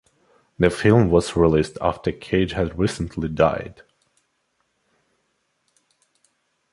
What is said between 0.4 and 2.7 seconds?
The film was released after Cage